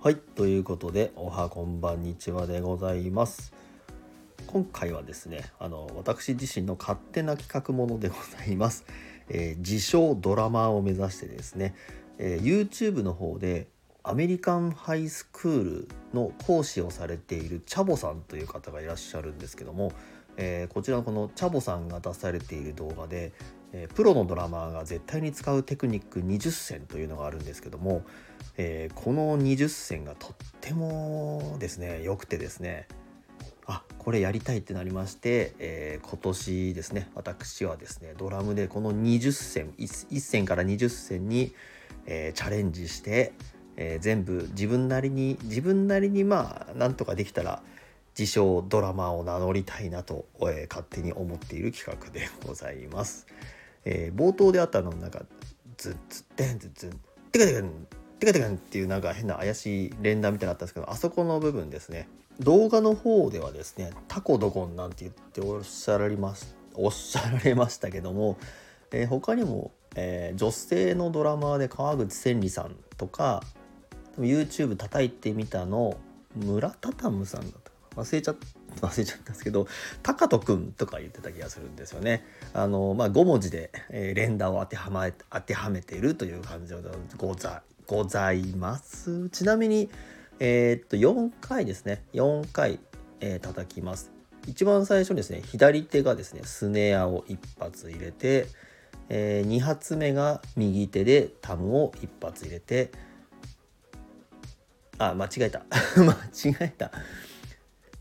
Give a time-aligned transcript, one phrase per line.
[0.00, 3.52] はいということでおはこんばんにちはでございます。
[4.46, 8.84] 今回はですねあの私自身の勝手な企画ものでございます、
[9.28, 11.74] えー、自称ドラマーを目指してですね、
[12.18, 13.66] えー、YouTube の方で
[14.04, 19.92] アメリカンハイスクールの講師をされているチャボさんという方がいらっしゃるんですけども、
[20.38, 23.32] えー、こちらのこのチャボさんが出されている動画で、
[23.72, 28.02] えー、プロのドラマーが絶対に使うテクニック20選というのがあるんですけども、
[28.56, 32.86] えー、この20選がとってもですね良くてですね
[33.66, 41.52] あこれやりたいってなりまして、えー、今年ですね私はですねドラムでこの20選 1, 1選から20選に、
[42.06, 43.32] えチャレンジして、
[43.76, 47.62] えー、全部自分なりに自分なりにまあなんとかできたら
[48.18, 53.26] 自称ドラマを名乗りたいなと、えー、勝手に思っている企画でございます。
[53.84, 55.22] えー、冒頭であったのなんか
[55.76, 57.70] ズッズッテンズッズンテカテカン
[58.18, 62.08] テカテカンっていうなんか変な怪しい連打みたいなのあったんですけどあそこの部分ですね
[62.40, 68.36] 動画の方ではですねタコドゴンなんて言っておっしゃられますおっしゃられましたけども、
[68.90, 73.42] えー、他にも、えー、女性のドラマーで川口千里さんとか
[74.18, 75.96] YouTube 叩いてみたの
[76.34, 77.67] 村タタムさんだっ
[77.98, 78.34] 忘れちゃ
[78.80, 79.66] 忘れちゃったんですけど
[80.02, 82.24] タカトくんとか言ってた気がするんですよね。
[82.54, 86.80] あのまあ、5文字で、えー、連打を当てはま当てはめているという感じで
[87.16, 89.28] ござございます。
[89.30, 89.90] ちなみに、
[90.38, 92.78] えー、っと4回ですね4回、
[93.20, 94.12] えー、叩きます。
[94.46, 98.46] 一番最初にですね左手がですねスネアを1発入れて、
[99.08, 102.92] えー、2発目が右手でタムを1発入れて
[104.98, 105.62] あ、間違えた。
[105.96, 106.90] 間違えた。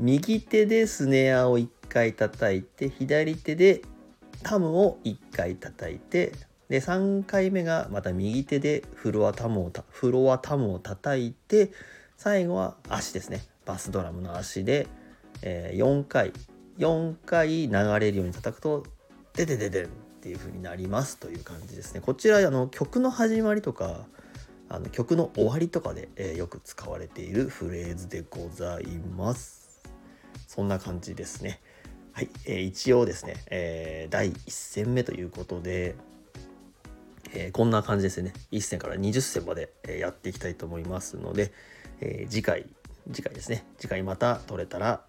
[0.00, 3.82] 右手でスネアを1回叩いて、左手で
[4.44, 6.32] タムを1回叩いて、
[6.68, 11.72] で、3回目がまた右手でフロアタムをフロアタムを叩いて、
[12.16, 13.42] 最後は足ですね。
[13.64, 14.86] バスドラムの足で、
[15.42, 16.32] えー、4回、
[16.78, 18.84] 4回流れるように叩くと、
[19.34, 19.88] ででででんっ
[20.20, 22.00] ていう風になりますという感じですね。
[22.00, 24.06] こちら、あの、曲の始まりとか、
[24.68, 28.86] あの曲の終わりとかで、えー、よく使われているフレーズでござい
[29.16, 29.67] ます。
[30.46, 31.60] そんな感じですね。
[32.12, 35.94] はい、えー、一応ですね、えー、第1戦目ということで、
[37.34, 38.32] えこんな感じですね。
[38.52, 41.52] 1戦から20戦まで、えやっていきたいと思いますので、
[42.00, 42.66] え次回、
[43.12, 45.02] 次回ですね、次回また撮れたら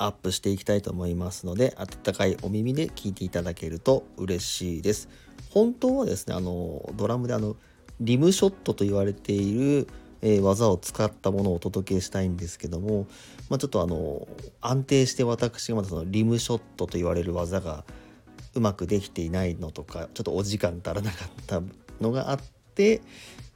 [0.00, 5.08] アップしていきたいと思いますので、温かいお耳で聞いていただけると嬉しいです。
[5.50, 7.56] 本当はですね、あの、ドラムであの、
[8.00, 9.86] リムショットと言われている、
[10.22, 13.06] え、技を使ったものをお届けしたいんですけども、
[13.48, 14.28] まあ、ちょっとあの
[14.60, 17.84] 安定して私がまだそのリムショットと言われる技が
[18.54, 21.62] うまくできていないのとかちょっとお時間足らなかった
[22.00, 22.40] のがあっ
[22.74, 23.00] て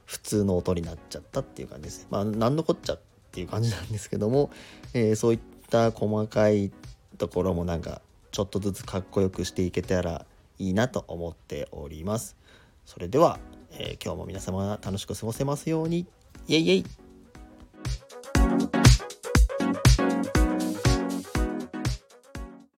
[0.05, 2.07] 普通の音になっちゃったっていう感じですね。
[2.09, 2.99] まあ何のこっちゃっ
[3.31, 4.49] ていう感じなんですけども、
[4.93, 5.39] えー、そういっ
[5.69, 6.71] た細かい
[7.17, 10.25] ところもなんかちょっとずつかっこよくしていけたら
[10.59, 12.37] いいなと思っております。
[12.85, 13.39] それでは
[13.77, 16.07] えー、今日も皆様楽しく過ごせますように
[16.47, 17.04] イエイイエイ。